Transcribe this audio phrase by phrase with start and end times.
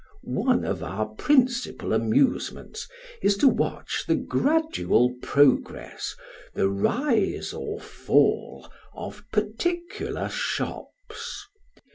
[0.23, 2.87] One of our principal amusements
[3.21, 6.15] is to watch the gradual progress
[6.55, 6.89] A Doomed Shop.
[6.89, 11.45] 45 the rise or fall of particular shops.